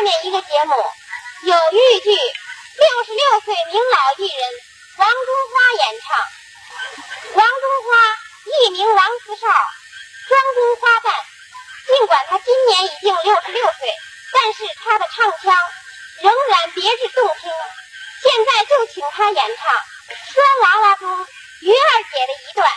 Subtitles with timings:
[0.00, 0.72] 下面一个节目
[1.42, 4.48] 有豫剧，六十六岁名老艺人
[4.96, 6.16] 王中花演唱。
[7.34, 7.92] 王中花
[8.46, 9.46] 艺名王思少，
[10.26, 11.12] 专中花旦。
[11.86, 13.94] 尽管他今年已经六十六岁，
[14.32, 15.54] 但是他的唱腔
[16.22, 17.52] 仍然别致动听。
[18.22, 19.70] 现在就请他演唱
[20.32, 21.26] 《拴娃娃》中
[21.60, 22.72] 于二姐的一段。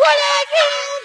[0.00, 0.99] What I can't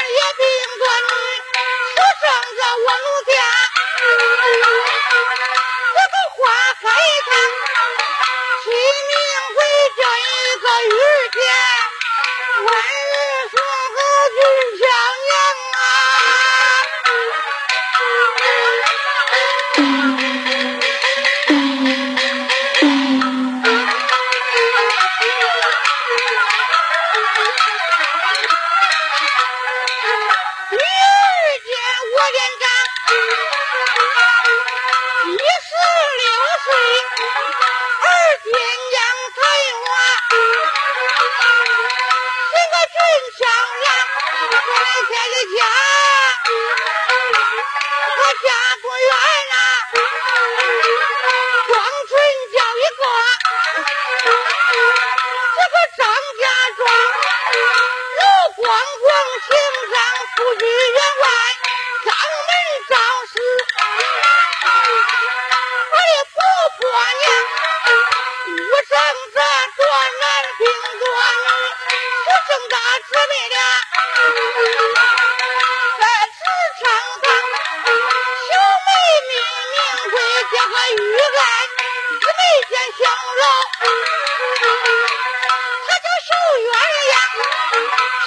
[85.87, 86.31] 他叫寿
[86.63, 87.17] 元的呀，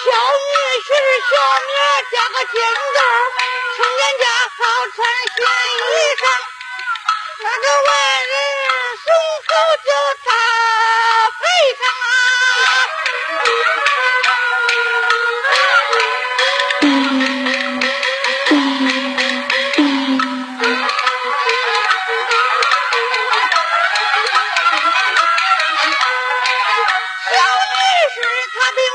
[0.04, 0.08] 小
[0.52, 0.54] 女
[0.86, 0.90] 婿
[1.30, 1.34] 小
[1.66, 1.74] 名，
[2.12, 2.56] 加个金
[2.94, 2.98] 字，
[3.76, 4.24] 成人家
[4.58, 4.60] 好
[4.96, 4.98] 穿
[5.36, 5.38] 新
[5.82, 5.95] 衣。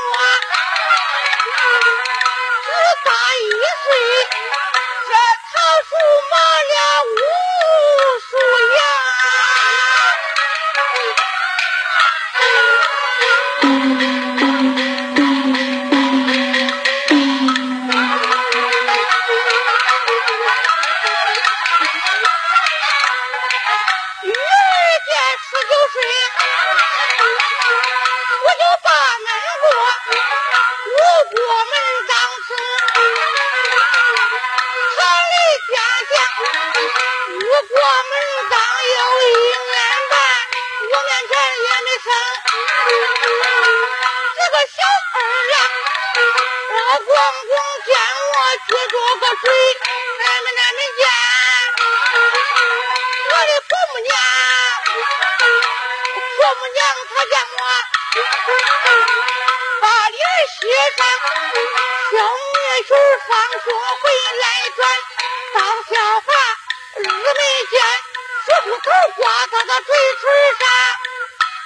[0.01, 0.15] 我
[2.63, 2.67] 只
[3.05, 3.43] 大一
[3.83, 3.87] 岁，
[5.07, 5.11] 这
[5.51, 5.53] 桃
[5.87, 5.91] 树
[6.31, 6.33] 满
[6.69, 6.73] 了
[7.05, 7.13] 五
[8.19, 8.29] 十
[8.77, 8.79] 呀。
[24.23, 24.35] 女儿
[25.05, 25.95] 见十九岁，
[28.43, 28.61] 我就。
[29.71, 29.79] 我
[30.87, 30.99] 五
[31.31, 31.37] 过
[31.71, 31.73] 门
[32.07, 32.11] 当
[32.47, 32.49] 婿，
[34.97, 34.99] 逃
[35.31, 35.33] 离
[35.71, 35.73] 家
[36.09, 36.11] 乡。
[37.29, 37.75] 五过
[38.09, 38.13] 门
[38.49, 38.53] 当
[38.91, 39.73] 有一年
[40.09, 40.13] 半，
[40.91, 41.31] 我面前
[41.61, 42.07] 也没生，
[44.35, 44.77] 是个小
[45.13, 45.17] 二
[45.51, 45.53] 郎。
[46.69, 47.09] 我公
[47.47, 47.51] 公
[47.85, 47.89] 见
[48.31, 48.35] 我
[48.67, 49.23] 娶着个。
[58.13, 60.19] 把脸
[60.59, 60.67] 写
[60.97, 60.99] 上，
[62.11, 62.91] 小女婿
[63.25, 63.29] 上
[63.61, 63.65] 学
[64.01, 64.03] 回
[64.41, 64.43] 来
[64.75, 64.79] 转，
[65.53, 66.27] 当小孩
[66.97, 67.41] 日没
[67.71, 67.73] 见，
[68.45, 68.85] 舌头头
[69.15, 70.23] 挂到他嘴唇
[70.59, 70.61] 上。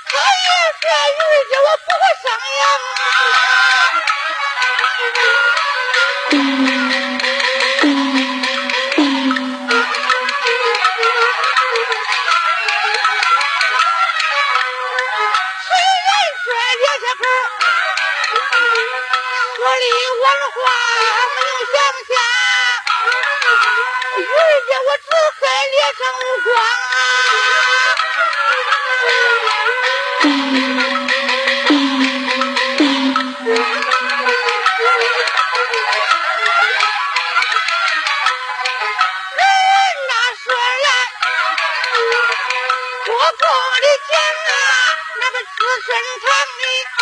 [0.08, 0.46] 他也
[0.82, 0.86] 这
[1.18, 1.20] 日
[1.50, 2.26] 子我不会生
[6.90, 7.05] 虽
[17.06, 17.22] 说列下口，
[19.56, 20.58] 说里文化
[21.36, 21.76] 没有想
[22.10, 22.14] 象，
[24.18, 24.24] 日
[24.66, 25.42] 子我只恨
[25.72, 26.50] 脸上无光
[26.92, 26.98] 啊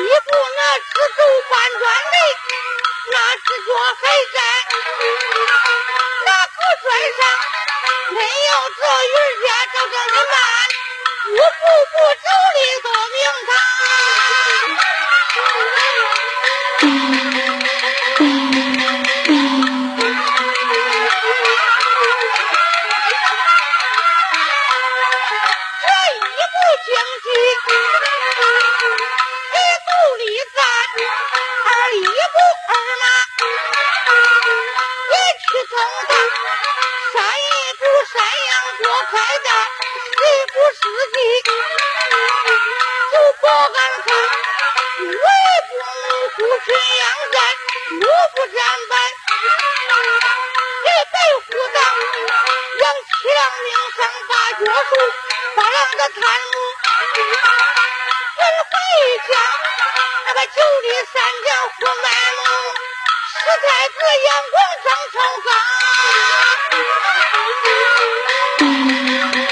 [0.00, 0.84] 了，衣服那只
[1.16, 1.20] 走
[1.50, 2.16] 半转的，
[3.12, 3.68] 那只脚
[4.00, 4.02] 还
[4.32, 4.36] 在，
[6.24, 6.84] 那口拽
[7.18, 7.20] 上，
[8.14, 8.24] 没有
[8.70, 9.08] 这雨
[9.40, 9.44] 天
[9.74, 10.34] 照正的慢，
[11.32, 11.62] 我步
[11.92, 13.52] 步走的多明这
[35.80, 36.14] 去走道，
[37.14, 37.82] 三一步
[38.12, 39.48] 山羊多开大，
[40.04, 40.82] 四一步四
[41.12, 41.18] 季，
[43.12, 44.08] 走过安康，
[45.00, 45.16] 五
[45.68, 45.72] 步
[46.36, 46.68] 虎群
[46.98, 47.36] 羊战，
[47.98, 48.56] 六步战
[48.90, 48.92] 败，
[50.84, 51.14] 一白
[51.46, 51.78] 虎道，
[52.78, 54.60] 让七郎命上八角
[54.90, 54.92] 树，
[55.56, 56.54] 八郎的贪慕，
[58.36, 58.72] 人回
[59.28, 59.32] 家，
[60.26, 62.04] 那个九里三江胡卖
[62.36, 62.38] 梦，
[63.30, 63.94] 四太子
[64.26, 65.16] 眼光真超
[69.34, 69.49] 刚，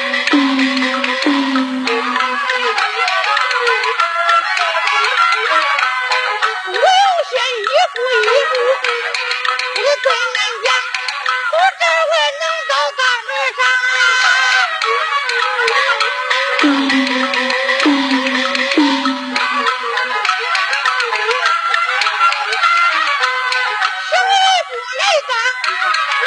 [25.69, 25.83] Thank
[26.13, 26.18] you.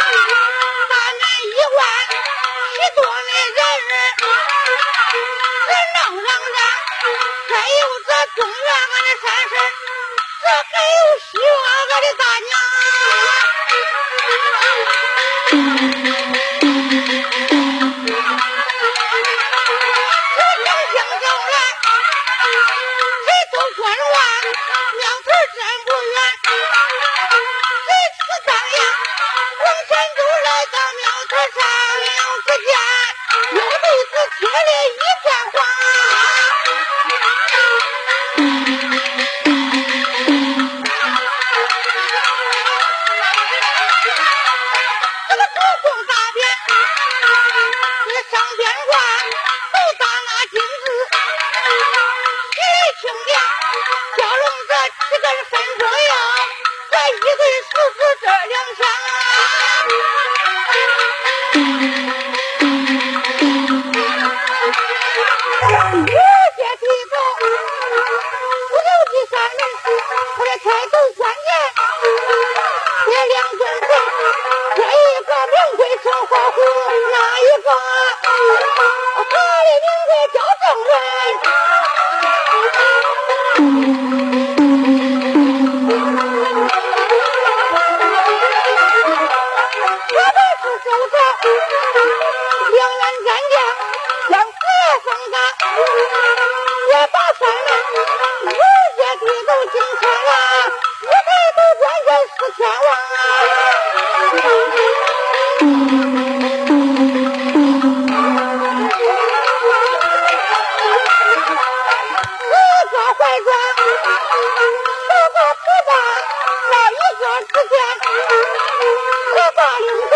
[117.42, 120.14] 只见可把你忘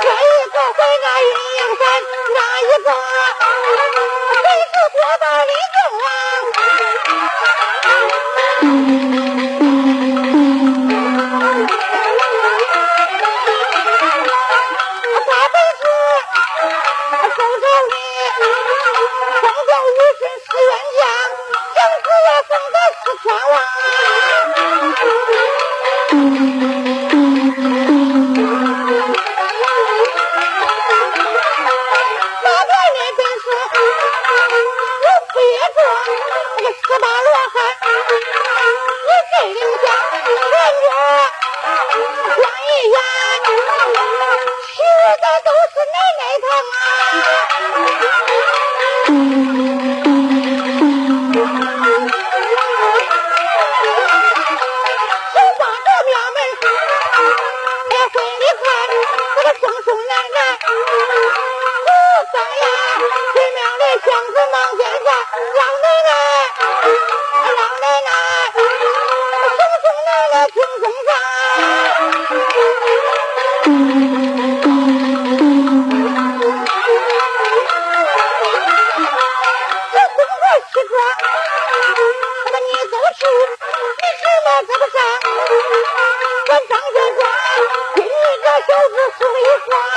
[0.00, 0.56] 这一个？
[0.72, 1.28] 回来阴
[1.58, 1.80] 影怪
[2.34, 2.88] 那一个？
[4.42, 6.08] 每次郭大力救啊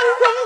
[0.04, 0.41] Oh.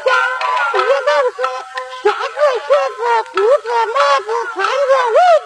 [0.00, 0.12] 家
[0.72, 0.84] 像不是
[1.36, 1.46] 说
[2.02, 2.36] 瞎子
[2.66, 3.00] 瘸子
[3.32, 5.45] 秃子帽子穿着围